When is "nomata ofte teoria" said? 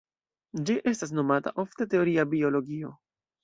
1.19-2.29